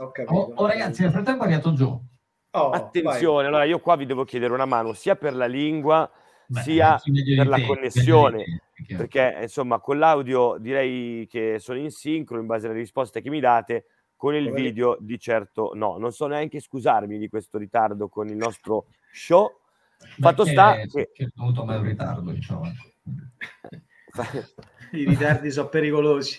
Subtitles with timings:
[0.00, 2.02] Oh, oh, ragazzi, nel frattempo è arrivato Gio.
[2.52, 6.10] Oh, Attenzione, allora io qua vi devo chiedere una mano sia per la lingua
[6.46, 6.98] Beh, sia
[7.36, 8.44] per la te, connessione,
[8.86, 13.28] te, perché insomma con l'audio direi che sono in sincro in base alle risposte che
[13.28, 13.86] mi date,
[14.16, 18.28] con il Come- video di certo no, non so neanche scusarmi di questo ritardo con
[18.28, 19.50] il nostro show.
[20.20, 22.62] Fatto Beh, sta che- che che è venuto mai un ritardo, diciamo.
[24.92, 26.38] I ritardi sono pericolosi.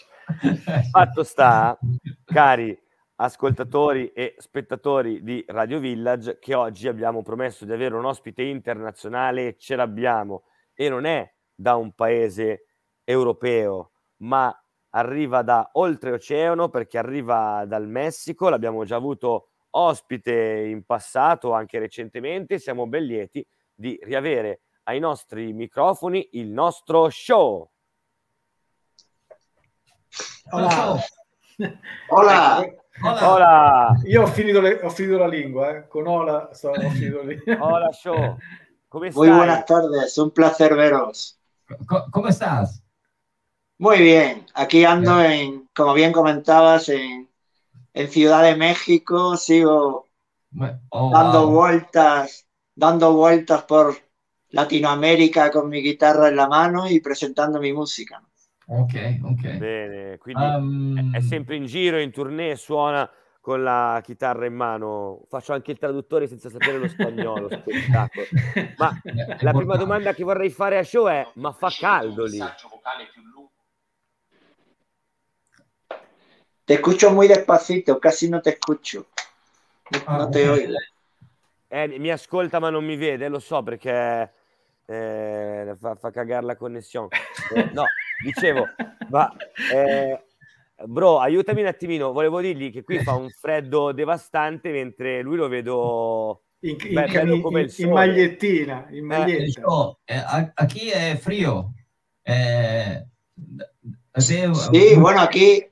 [0.92, 1.78] Fatto sta,
[2.26, 2.78] cari
[3.22, 9.48] ascoltatori e spettatori di Radio Village, che oggi abbiamo promesso di avere un ospite internazionale,
[9.48, 12.68] e ce l'abbiamo, e non è da un paese
[13.04, 14.54] europeo, ma
[14.92, 20.32] arriva da oltreoceano perché arriva dal Messico, l'abbiamo già avuto ospite
[20.68, 27.70] in passato, anche recentemente, siamo ben lieti di riavere ai nostri microfoni il nostro show.
[30.52, 30.98] Hola.
[32.08, 32.79] Hola.
[33.02, 33.34] Hola.
[33.34, 33.96] Hola!
[34.06, 35.88] Io ho finito, le- ho finito la lingua, eh.
[35.88, 37.66] con Ola sto, ho finito la lingua.
[37.66, 38.38] Hola show,
[38.90, 41.40] come Muy buenas tardes, un placer veros.
[41.88, 42.84] Co- ¿Cómo estás?
[43.78, 47.30] Muy bien, aquí ando en, como bien comentabas, en,
[47.94, 50.08] en Ciudad de México, sigo
[50.90, 51.52] oh, dando wow.
[51.52, 53.96] vueltas, dando vueltas por
[54.50, 58.22] Latinoamérica con mi guitarra en la mano y presentando mi música.
[58.72, 59.58] Ok, ok.
[59.58, 63.10] Bene, quindi Um, è- è sempre in giro, in tournée, suona
[63.42, 65.24] con la chitarra in mano.
[65.28, 68.28] Faccio anche il traduttore senza sapere lo spagnolo, spettacolo.
[68.78, 69.78] Ma è la prima importante.
[69.78, 72.40] domanda che vorrei fare a show è: ma fa caldo lì?
[76.64, 79.08] Te escucho muy despacito, casi no te escucho.
[80.06, 80.74] Ah, No te oigo.
[81.68, 84.34] Eh, mi ascolta ma non mi vede, lo so perché
[84.86, 87.08] eh, fa, fa cagare la connessione.
[87.56, 87.86] Eh, no,
[88.24, 88.68] dicevo,
[89.10, 89.32] ma
[89.74, 90.24] eh,
[90.86, 95.48] bro, aiutami un attimino, volevo dirgli che qui fa un freddo devastante mentre lui lo
[95.48, 97.94] vedo In, in- Beh, in- come il in sole.
[97.94, 99.98] magliettina, in Eh, maglietta.
[100.06, 101.72] eh, a- aquí es frío.
[102.24, 103.70] Eh, de-
[104.18, 105.66] Sí, bueno, aquí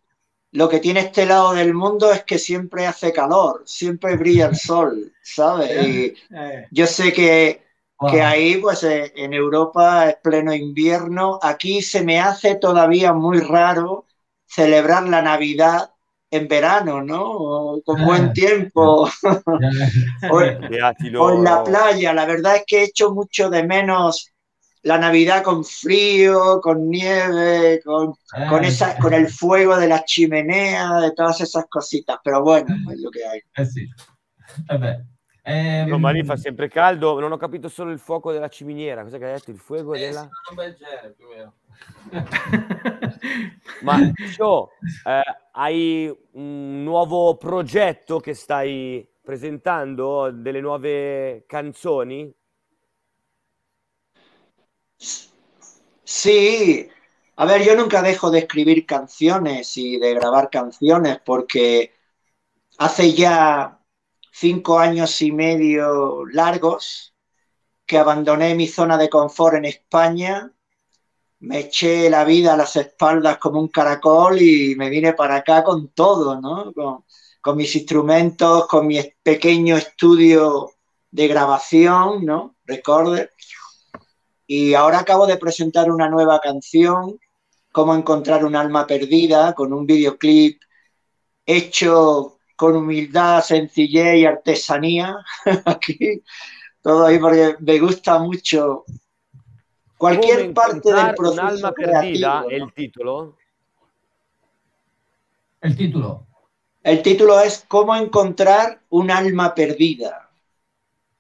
[0.51, 4.55] lo que tiene este lado del mundo es que siempre hace calor, siempre brilla el
[4.55, 5.69] sol, ¿sabes?
[5.85, 7.66] Y Eh, yo sé que,
[7.99, 8.11] wow.
[8.11, 11.39] que ahí, pues eh, en Europa es pleno invierno.
[11.41, 14.05] Aquí se me hace todavía muy raro
[14.45, 15.91] celebrar la Navidad
[16.31, 17.23] en verano, ¿no?
[17.31, 18.33] O Con buen Ah.
[18.33, 19.09] tiempo.
[20.31, 20.37] O,
[21.19, 22.13] o en la playa.
[22.13, 24.31] La verdad es que he hecho mucho de menos
[24.83, 30.05] la Navidad con frío, con nieve, con Eh, con, esa, con el fuego de la
[30.05, 33.41] chimenea, de todas esas cositas, pero bueno, es lo que hay.
[35.47, 35.57] eh sì.
[35.59, 39.03] Ehm, No, ma lì fa sempre caldo, non ho capito solo il fuoco della ciminiera,
[39.03, 39.51] cosa che hai detto?
[39.51, 40.21] Il fuoco eh, della...
[40.21, 41.53] sì, un bel genere, più o meno.
[43.81, 44.69] Ma show,
[45.03, 45.21] eh,
[45.51, 52.33] hai un nuovo progetto che stai presentando, delle nuove canzoni?
[56.03, 56.89] Sí,
[57.35, 61.93] a ver, yo nunca dejo de escribir canciones y de grabar canciones porque
[62.77, 63.76] hace ya
[64.39, 67.15] cinco años y medio largos
[67.85, 70.51] que abandoné mi zona de confort en España,
[71.39, 75.63] me eché la vida a las espaldas como un caracol y me vine para acá
[75.63, 76.73] con todo, ¿no?
[76.73, 77.05] Con,
[77.41, 80.71] con mis instrumentos, con mi pequeño estudio
[81.11, 82.55] de grabación, ¿no?
[82.65, 83.31] Recorder.
[84.45, 87.19] Y ahora acabo de presentar una nueva canción,
[87.71, 90.59] Cómo encontrar un alma perdida, con un videoclip
[91.45, 95.15] hecho con humildad, sencillez y artesanía.
[95.65, 96.21] Aquí,
[96.81, 98.83] todo ahí, porque me gusta mucho
[99.97, 102.49] cualquier parte del proceso un'alma perdida creativo.
[102.49, 102.65] ¿no?
[102.65, 103.37] il titolo?
[105.63, 106.27] Il titolo?
[106.83, 110.29] El título es Cómo encontrar un alma perdida.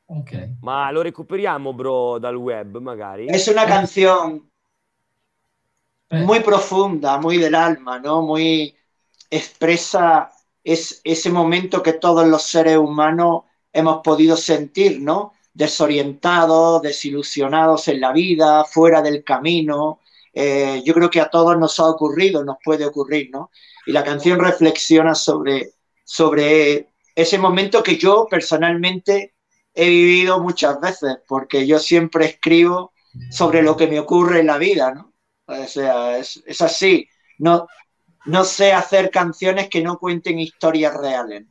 [0.07, 0.31] Ok.
[0.61, 3.27] Ma lo recuperiamo, bro, dal web, magari?
[3.29, 4.47] Es una canción
[6.09, 8.21] Eh, muy profunda, muy del alma, ¿no?
[8.21, 8.75] Muy
[9.29, 10.31] expresa
[10.67, 15.31] es, ese momento que todos los seres humanos hemos podido sentir, ¿no?
[15.53, 20.01] Desorientados, desilusionados en la vida, fuera del camino.
[20.33, 23.49] Eh, yo creo que a todos nos ha ocurrido, nos puede ocurrir, ¿no?
[23.85, 25.71] Y la canción reflexiona sobre,
[26.03, 29.35] sobre ese momento que yo personalmente
[29.73, 32.91] he vivido muchas veces, porque yo siempre escribo
[33.31, 35.13] sobre lo que me ocurre en la vida, ¿no?
[35.45, 37.07] O sea, es, es así.
[37.37, 37.67] No,
[38.27, 41.49] no sé hacer canciones che non cuenten storie reali.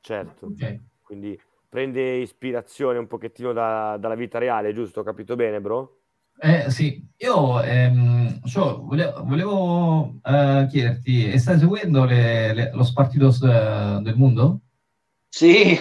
[0.00, 0.80] Certo, okay.
[1.02, 1.38] quindi
[1.68, 5.00] prende ispirazione un pochettino da, dalla vita reale, giusto?
[5.00, 5.98] Ho capito bene, bro?
[6.42, 13.40] Eh, sì, io ehm, cioè, volevo, volevo eh, chiederti, stai seguendo le, le, los partidos
[13.40, 14.60] de, del mundo?
[15.32, 15.78] Sì,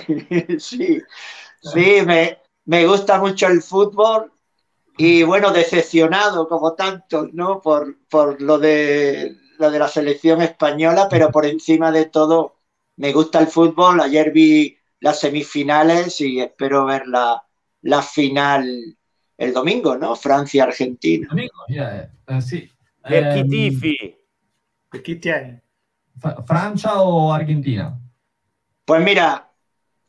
[0.58, 1.04] sì,
[1.60, 4.32] sì, me, me gusta mucho el fútbol
[4.96, 7.60] y bueno, decepcionado como tantos, ¿no?
[7.60, 12.56] Por, por lo de lo de la selección española, pero por encima de todo
[12.96, 14.00] me gusta el fútbol.
[14.00, 17.44] Ayer vi las semifinales y espero ver la,
[17.82, 18.98] la final
[19.38, 20.16] el domingo, ¿no?
[20.16, 21.28] Francia-Argentina.
[21.30, 22.70] Domingo, yeah, uh, sí.
[23.50, 24.16] Tifi?
[24.90, 25.62] ¿Per chi tiene?
[26.46, 27.98] ¿Francia o Argentina?
[28.84, 29.50] Pues mira,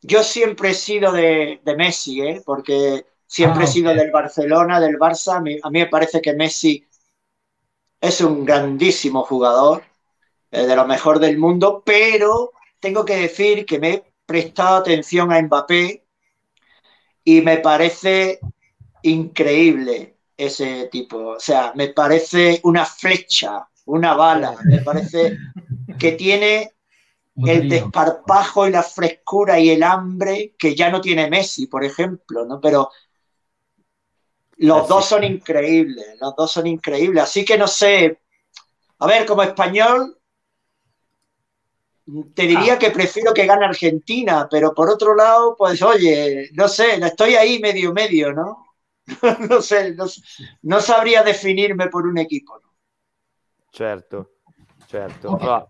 [0.01, 2.41] yo siempre he sido de, de Messi, ¿eh?
[2.45, 5.37] porque siempre ah, he sido del Barcelona, del Barça.
[5.37, 6.85] A mí, a mí me parece que Messi
[8.01, 9.83] es un grandísimo jugador,
[10.49, 15.31] eh, de lo mejor del mundo, pero tengo que decir que me he prestado atención
[15.31, 16.03] a Mbappé
[17.23, 18.39] y me parece
[19.03, 21.17] increíble ese tipo.
[21.35, 25.37] O sea, me parece una flecha, una bala, me parece
[25.99, 26.73] que tiene
[27.35, 32.45] el desparpajo y la frescura y el hambre que ya no tiene Messi, por ejemplo,
[32.45, 32.59] ¿no?
[32.59, 32.89] Pero
[34.61, 37.23] los dos son increíbles, los dos son increíbles.
[37.23, 38.19] Así que no sé,
[38.99, 40.17] a ver, como español,
[42.35, 42.79] te diría ah.
[42.79, 47.59] que prefiero que gane Argentina, pero por otro lado, pues oye, no sé, estoy ahí
[47.59, 48.67] medio medio, ¿no?
[49.49, 49.95] no sé,
[50.61, 52.59] no, sabría definirme por un equipo.
[52.59, 52.69] ¿no?
[53.71, 54.33] Certo,
[54.87, 55.31] certo.
[55.31, 55.47] Okay.
[55.47, 55.67] Allora,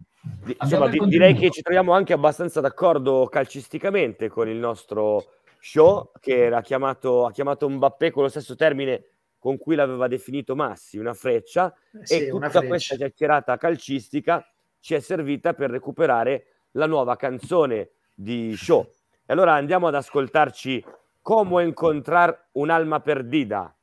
[0.92, 6.62] insomma, direi che ci troviamo anche abbastanza d'accordo calcisticamente con il nostro show che era
[6.62, 9.06] chiamato, ha chiamato Mbappé con lo stesso termine
[9.38, 12.68] con cui l'aveva definito Massi, una freccia, eh sì, e tutta freccia.
[12.68, 14.46] questa chiacchierata calcistica
[14.80, 18.86] ci è servita per recuperare la nuova canzone di show.
[19.24, 20.84] E allora andiamo ad ascoltarci
[21.22, 23.74] Come incontrar un'alma perdida.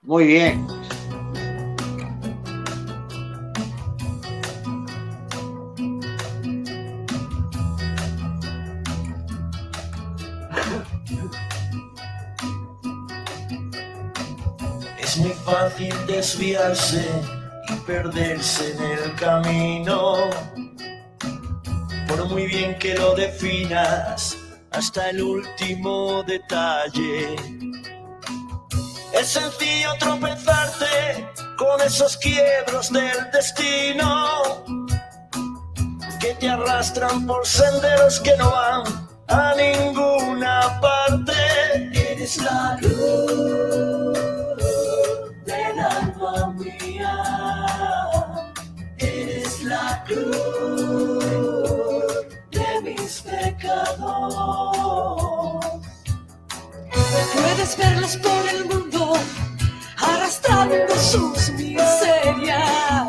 [0.00, 0.81] Muy bien.
[16.32, 17.04] Desviarse
[17.68, 20.30] y perderse en el camino.
[22.08, 24.38] Por muy bien que lo definas,
[24.70, 27.36] hasta el último detalle.
[29.12, 34.64] Es sencillo tropezarte con esos quiebros del destino
[36.18, 38.84] que te arrastran por senderos que no van
[39.28, 41.90] a ninguna parte.
[41.92, 42.91] Eres la luz
[57.62, 59.12] Puedes verlos por el mundo
[59.96, 63.06] arrastrando sus miserias,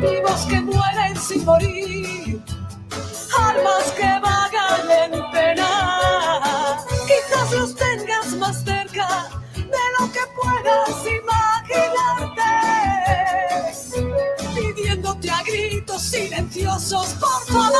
[0.00, 2.42] vivos que mueren sin morir,
[3.38, 6.76] almas que vagan en pena.
[7.06, 12.50] Quizás los tengas más cerca de lo que puedas imaginarte,
[14.56, 17.75] pidiéndote a gritos silenciosos, por favor,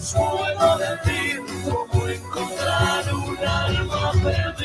[0.00, 4.63] suelo de ti, cómo encontrar un alma perdida.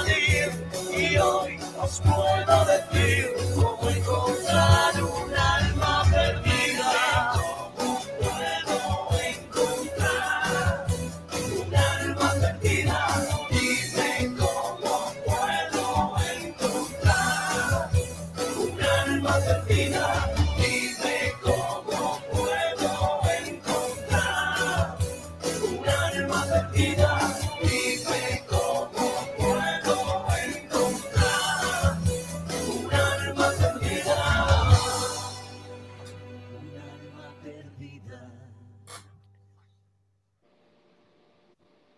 [0.00, 0.50] Salir
[0.96, 5.49] y hoy os puedo decir cómo encontrar un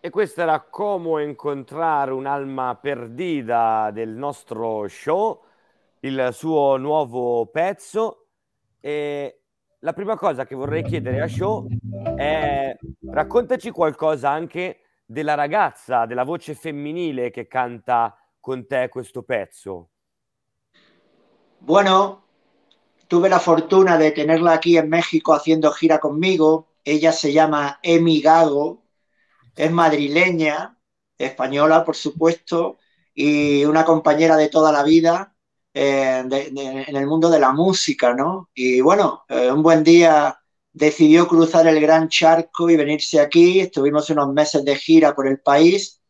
[0.05, 5.41] E questo era come incontrare un'alma perdita del nostro show,
[6.01, 8.25] il suo nuovo pezzo.
[8.81, 9.43] E
[9.79, 11.69] la prima cosa che vorrei chiedere a Show
[12.17, 12.75] è
[13.11, 19.87] raccontaci qualcosa anche della ragazza, della voce femminile che canta con te questo pezzo.
[21.59, 22.25] Bueno,
[23.07, 26.73] tuve la fortuna de tenerla aquí en México haciendo gira conmigo.
[26.83, 28.82] Ella se llama Emi Gago,
[29.55, 30.77] es madrileña,
[31.17, 32.77] española, por supuesto,
[33.13, 35.35] y una compañera de toda la vida
[35.73, 38.49] eh, en el mundo de la música, ¿no?
[38.53, 40.39] Y bueno, eh, un buen día
[40.71, 43.59] decidió cruzar el gran charco y venirse aquí.
[43.59, 46.01] Estuvimos unos meses de gira por el país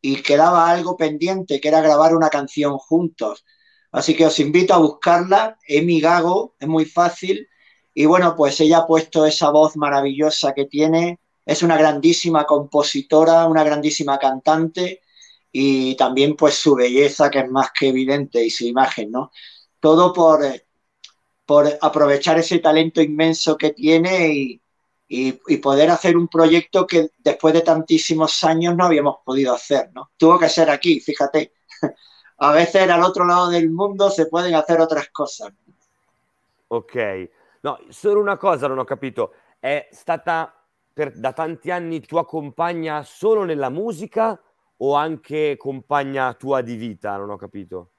[0.00, 3.44] y quedaba algo pendiente, que era grabar una canción juntos.
[3.92, 7.48] Así que os invito a buscarla, Emi Gago, es muy fácil.
[7.94, 13.46] Y bueno, pues ella ha puesto esa voz maravillosa que tiene, es una grandísima compositora,
[13.46, 15.02] una grandísima cantante
[15.52, 19.32] y también pues su belleza que es más que evidente y su imagen, ¿no?
[19.80, 20.66] Todo por, eh,
[21.46, 24.62] por aprovechar ese talento inmenso que tiene y,
[25.08, 30.10] y- poder hacer un proyecto que después de tantísimos años no habíamos podido hacer, ¿no?
[30.16, 31.52] Tuvo que ser aquí, fíjate.
[32.38, 35.52] A veces al otro lado del mundo se pueden hacer otras cosas.
[36.68, 36.96] Ok,
[37.62, 40.55] no, solo una cosa non ho capito, è stata
[40.96, 44.40] per, da tanti anni tua compagna solo nella musica
[44.78, 47.18] o anche compagna tua di vita?
[47.18, 47.90] Non ho capito.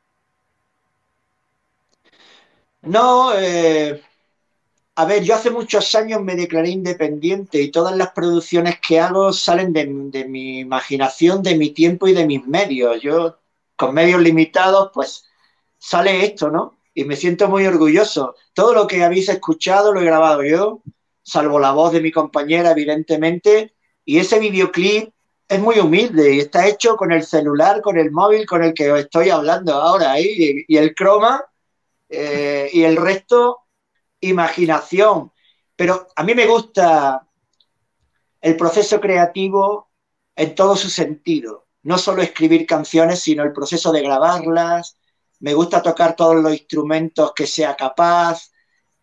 [2.79, 4.01] No, eh,
[4.95, 9.31] a ver, yo hace muchos años me declaré independiente y todas las producciones que hago
[9.31, 12.99] salen de, de mi imaginación, de mi tiempo y de mis medios.
[12.99, 13.37] Yo,
[13.75, 15.23] con medios limitados, pues
[15.77, 16.79] sale esto, ¿no?
[16.95, 18.33] Y me siento muy orgulloso.
[18.53, 20.81] Todo lo que habéis escuchado lo he grabado yo,
[21.27, 23.75] salvo la voz de mi compañera, evidentemente.
[24.05, 25.13] Y ese videoclip
[25.47, 28.91] es muy humilde y está hecho con el celular, con el móvil con el que
[28.91, 31.43] os estoy hablando ahora y, y el croma
[32.09, 33.59] eh, y el resto,
[34.21, 35.31] imaginación.
[35.75, 37.27] Pero a mí me gusta
[38.41, 39.89] el proceso creativo
[40.35, 41.67] en todo su sentido.
[41.83, 44.97] No solo escribir canciones, sino el proceso de grabarlas.
[45.39, 48.51] Me gusta tocar todos los instrumentos que sea capaz.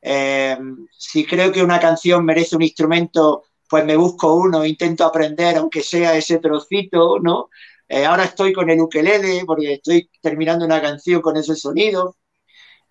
[0.06, 0.58] Eh,
[0.96, 5.82] si creo que una canción merece un instrumento, pues me busco uno, intento aprender, aunque
[5.82, 7.48] sea ese trocito, ¿no?
[7.88, 12.16] Eh, ahora estoy con el ukelele porque estoy terminando una canción con ese sonido.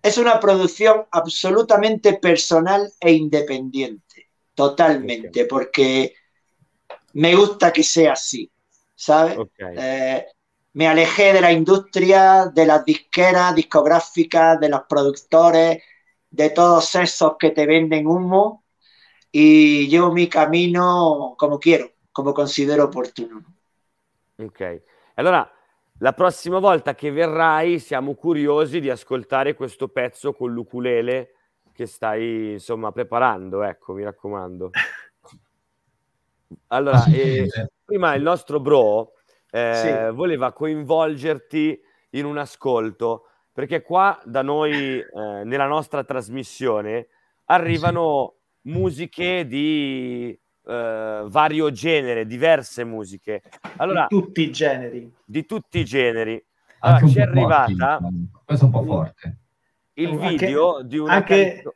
[0.02, 6.14] Es una producción absolutamente personal e independiente, totalmente, porque
[7.14, 8.50] me gusta que sea así,
[8.94, 9.38] ¿sabes?
[9.38, 10.26] Ok, Eh,
[10.72, 15.82] me alejé de la industria, de las disqueras, discográficas, de los productores,
[16.34, 18.64] de todos esos que te venden humo
[19.30, 23.44] y llevo mi camino como quiero, como considero oportuno.
[24.38, 24.82] ok.
[25.14, 25.48] Allora,
[25.98, 31.34] la prossima volta che verrai siamo curiosi di ascoltare questo pezzo con l'ukulele
[31.72, 34.70] che stai, insomma, preparando, ecco, mi raccomando.
[36.68, 37.48] Allora, eh,
[37.84, 39.12] prima il nostro bro
[39.50, 47.06] eh, voleva coinvolgerti in un ascolto, perché qua da noi, eh, nella nostra trasmissione,
[47.46, 53.42] arrivano musiche di eh, vario genere, diverse musiche.
[53.76, 55.14] Allora, Di tutti i generi.
[55.24, 56.44] di tutti i generi.
[56.80, 58.08] Allora, un ci è po' forti, arrivata
[58.44, 59.36] questo è un po' forte.
[59.94, 61.74] il Anche- video di una anche- canzo-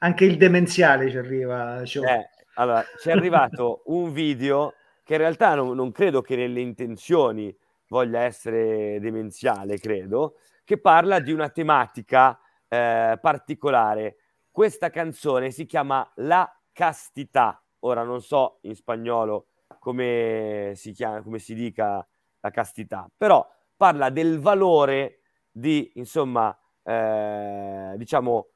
[0.00, 1.84] Anche il demenziale ci arriva.
[1.84, 2.04] Show.
[2.04, 6.60] Eh, allora, ci è arrivato un video che in realtà non, non credo che nelle
[6.60, 7.52] intenzioni
[7.88, 10.34] voglia essere demenziale, credo,
[10.68, 14.16] che parla di una tematica eh, particolare.
[14.50, 17.58] Questa canzone si chiama La castità.
[17.80, 19.46] Ora non so in spagnolo
[19.78, 22.06] come si chiama, come si dica
[22.40, 23.48] la castità, però
[23.78, 25.20] parla del valore
[25.50, 28.48] di, insomma, eh, diciamo,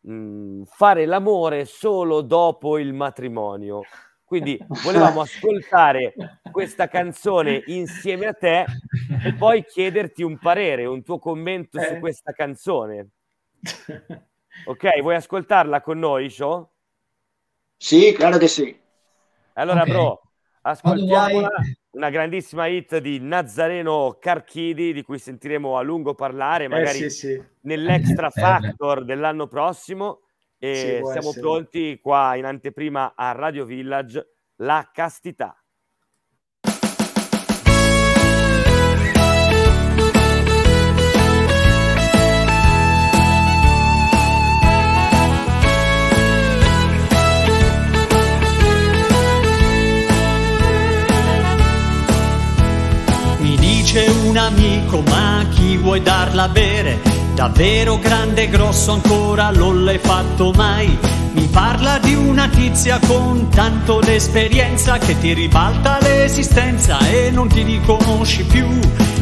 [0.00, 3.82] mh, fare l'amore solo dopo il matrimonio.
[4.26, 6.14] Quindi volevamo ascoltare
[6.50, 8.64] questa canzone insieme a te
[9.22, 11.98] e poi chiederti un parere, un tuo commento su Eh.
[12.00, 13.08] questa canzone.
[14.68, 16.68] Ok, vuoi ascoltarla con noi, Show?
[17.76, 18.76] Sí, claro que sí.
[19.52, 19.88] Allora, Ok.
[19.88, 20.20] bro,
[20.62, 21.48] ascoltiamola.
[21.90, 27.10] Una grandissima hit di Nazareno Carchidi, di cui sentiremo a lungo parlare, Eh magari sì,
[27.10, 27.42] sì.
[27.60, 30.22] nell'Extra Eh, Factor dell'anno prossimo.
[30.58, 31.40] E Sì, siamo essere.
[31.40, 35.56] pronti qua in anteprima a Radio Village, La Castità.
[53.38, 57.25] Mi dice un amico, ma chi vuoi darla a bere?
[57.36, 60.96] Davvero grande e grosso ancora non l'hai fatto mai.
[61.32, 67.62] Mi parla di una tizia con tanto d'esperienza che ti ribalta l'esistenza e non ti
[67.62, 68.66] riconosci più.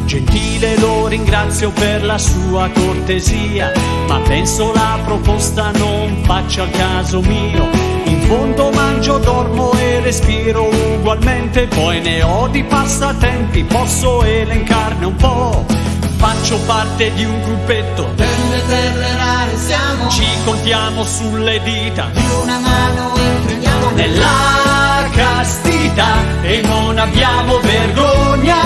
[0.04, 3.72] Gentile lo ringrazio per la sua cortesia,
[4.06, 7.68] ma penso la proposta non faccia al caso mio.
[8.04, 15.16] In fondo mangio, dormo e respiro ugualmente, poi ne ho di passatempi, posso elencarne un
[15.16, 15.93] po'.
[16.26, 22.58] Faccio parte di un gruppetto, Delle terre rare siamo ci contiamo sulle dita, Di una
[22.60, 28.56] mano entriamo nella castità e non abbiamo vergogna.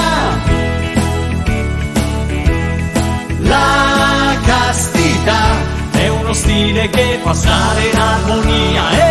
[3.41, 5.57] La castità
[5.95, 9.08] è uno stile che fa stare in armonia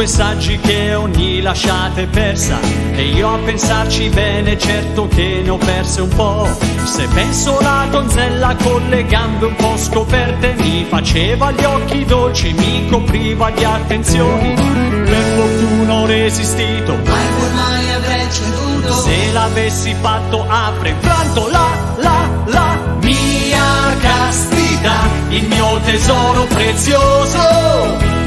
[0.00, 2.58] Affermano quei saggi che ogni lasciata è persa.
[2.92, 6.48] E io a pensarci bene certo che ne ho perse un po'
[6.84, 12.52] Se penso la donzella con le gambe un po' scoperte Mi faceva gli occhi dolci,
[12.52, 14.54] mi copriva di attenzioni.
[14.54, 16.96] Per fortuna ho resistito.
[16.96, 18.94] Mai pur mai avrei ceduto.
[18.94, 28.19] Se l'avessi fatto avrei infranto la, la, la mia castità, il mio tesoro prezioso.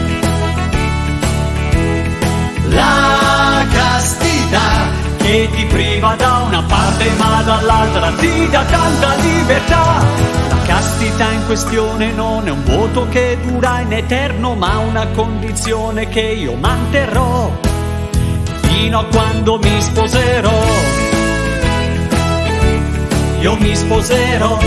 [2.74, 10.04] La castità che ti priva da una parte ma dall'altra ti dà tanta libertà.
[10.50, 16.08] La castità in questione non è un voto che dura in eterno ma una condizione
[16.10, 17.52] che io manterrò
[18.62, 20.62] fino a quando mi sposerò.
[23.40, 24.58] Io mi sposerò.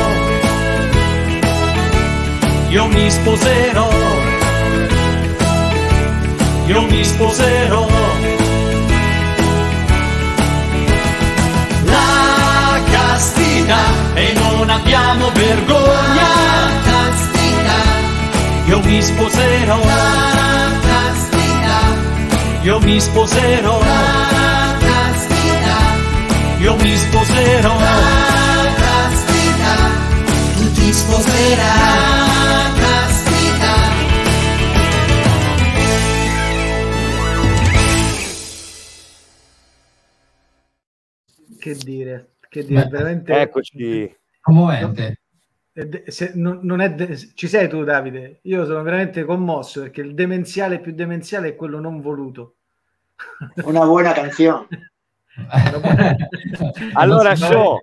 [2.68, 4.05] Io mi sposerò.
[6.66, 7.86] Io mi sposerò.
[11.84, 13.82] La castità
[14.14, 16.26] e non abbiamo vergogna.
[16.84, 17.80] Castità
[18.64, 19.78] Io mi sposerò.
[19.84, 21.78] La castità
[22.62, 23.78] Io mi sposerò.
[23.78, 25.78] La castità
[26.58, 27.78] Io mi sposerò.
[27.78, 29.76] La castità
[30.56, 32.75] Tu ti sposerai
[41.66, 43.40] Che dire, che dire, Beh, veramente...
[43.40, 44.16] Eccoci.
[44.40, 45.18] Commovente.
[46.06, 48.38] Se- non, non è de- ci sei tu Davide?
[48.42, 52.58] Io sono veramente commosso perché il demenziale più demenziale è quello non voluto.
[53.64, 54.64] Una buena canción.
[56.94, 57.80] Allora, show.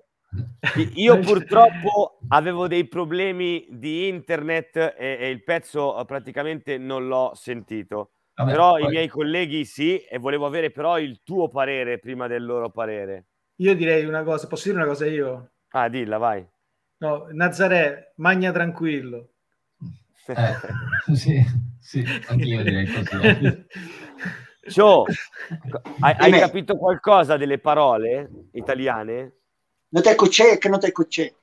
[0.93, 7.33] Io purtroppo avevo dei problemi di internet e, e il pezzo eh, praticamente non l'ho
[7.35, 8.11] sentito.
[8.33, 12.27] Vabbè, però poi- i miei colleghi sì, e volevo avere però il tuo parere prima
[12.27, 13.25] del loro parere.
[13.57, 15.51] Io direi una cosa, posso dire una cosa io?
[15.71, 16.45] Ah, dilla, vai.
[16.99, 19.29] No, Nazaré, magna tranquillo.
[20.27, 20.55] Eh,
[21.13, 21.43] sì,
[21.79, 23.67] sì, anch'io direi così.
[24.67, 25.05] Show,
[25.99, 29.31] hai, hai capito qualcosa delle parole italiane?
[29.89, 31.35] No te escuché, es que no te escuché.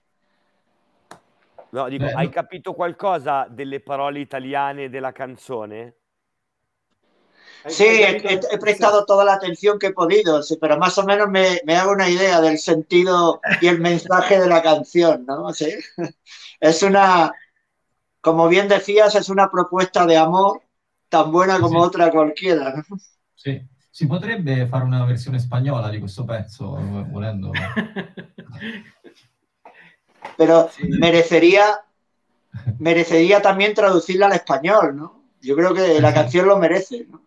[1.73, 2.33] No, dico, Beh, hai no.
[2.33, 6.00] capito qualcosa delle parole italiane della canzone?
[7.67, 11.05] Sí, he, he- he prestado toda la atención que he podido, sí, pero más o
[11.05, 15.53] menos me, me hago una idea del sentido y el mensaje de la canción, ¿no?
[15.53, 15.71] Sí.
[16.61, 17.33] Es una,
[18.21, 20.61] como bien decías, es una propuesta de amor
[21.09, 21.87] tan buena como Sí.
[21.89, 22.75] otra cualquiera.
[22.89, 22.99] ¿no?
[23.35, 23.63] Sì.
[23.91, 26.71] Si potrebbe fare una versione spagnola di questo pezzo,
[27.11, 27.51] volendo.
[30.37, 30.87] Pero Sí.
[30.99, 31.81] merecería,
[32.79, 35.25] merecería también traducirla al español, ¿no?
[35.41, 37.23] Yo creo que la canción lo merece, ¿no?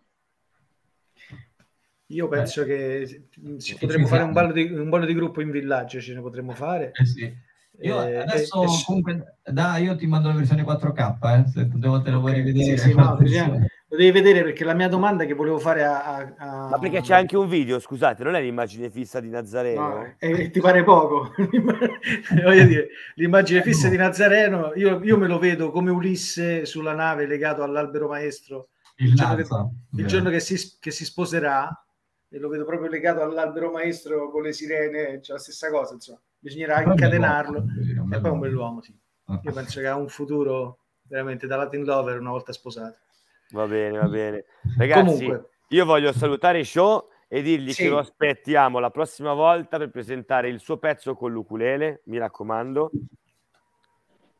[2.14, 5.50] Io penso che ci Ci potremmo fare un ballo, di, un ballo di gruppo in
[5.50, 6.92] villaggio, ce ne potremmo fare.
[6.94, 7.52] Eh sì.
[7.80, 11.68] Io Eh, adesso e- e- comunque, dai, io ti mando la versione 4K, eh, se
[11.72, 12.76] devo- te lo vuoi Ok, rivedere.
[12.78, 13.18] sì, sì, no,
[13.88, 16.04] lo devi vedere perché la mia domanda che volevo fare a...
[16.04, 19.80] a- a- Ma perché c'è anche un video, scusate, non è l'immagine fissa di Nazareno?
[19.80, 21.34] No, eh, ti pare poco?
[22.44, 27.26] Voglio dire, l'immagine fissa di Nazareno, io, io me lo vedo come Ulisse sulla nave
[27.26, 31.76] legato all'albero maestro Il il giorno che, il giorno che si, che si sposerà
[32.34, 36.20] e lo vedo proprio legato all'albero maestro con le sirene, cioè la stessa cosa, insomma.
[36.36, 37.64] Bisognerà incatenarlo
[38.10, 38.92] e poi è un bell'uomo, sì.
[39.26, 39.40] Ah.
[39.40, 42.96] Io penso che ha un futuro veramente da Latin Lover una volta sposato.
[43.50, 44.46] Va bene, va bene.
[44.76, 47.84] Ragazzi, Comunque, io voglio salutare Show e dirgli Sì.
[47.84, 52.90] che lo aspettiamo la prossima volta per presentare il suo pezzo con l'ukulele, mi raccomando.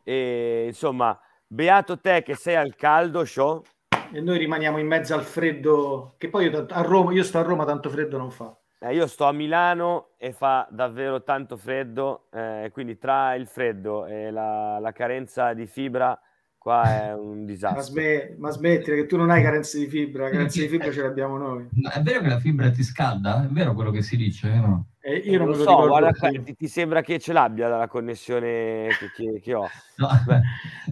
[0.03, 3.63] E insomma, beato te che sei al caldo, Show.
[4.13, 7.43] E noi rimaniamo in mezzo al freddo, che poi io, a Roma, io sto a
[7.43, 8.57] Roma, tanto freddo non fa.
[8.81, 14.05] Eh, io sto a Milano e fa davvero tanto freddo, eh, quindi tra il freddo
[14.07, 16.19] e la, la carenza di fibra,
[16.59, 17.83] qua è un Ma, disastro.
[17.83, 21.39] sme- ma smettila che tu non hai carenze di fibra, carenze di fibra ce l'abbiamo
[21.39, 21.69] noi.
[21.81, 23.45] Ma È vero che la fibra ti scalda?
[23.45, 24.53] È vero quello che si dice?
[24.53, 24.87] eh, No?
[25.01, 27.69] E io non lo me lo so, guarda, qua, ti, ti sembra che ce l'abbia
[27.69, 29.69] dalla connessione che, che- che ho?
[29.97, 30.09] No.
[30.27, 30.41] Beh,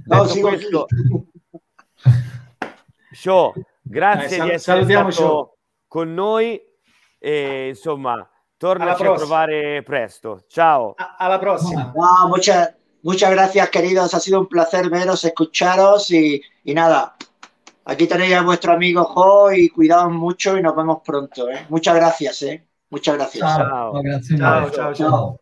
[0.04, 0.86] No, sí, questo.
[3.12, 5.54] Show, grazie Dai, di sal- essere salutiamo stato Show.
[5.86, 6.60] con noi
[7.18, 10.44] e insomma, tornaci a trovare presto.
[10.48, 10.94] Ciao.
[10.96, 11.92] A- alla prossima.
[11.94, 14.12] No, muchas, muchas gracias, queridos.
[14.14, 17.14] Ha sido un placer veros, escucharos y, y nada.
[17.84, 21.48] Aquí tenéis a vuestro amigo Jo y cuidaos mucho y nos vemos pronto.
[21.50, 21.66] ¿eh?
[21.68, 22.66] Muchas gracias, ¿eh?
[22.90, 23.42] Muchas gracias.
[24.02, 24.72] Grazie Ciao, mille.
[24.72, 25.41] ciao, ciao.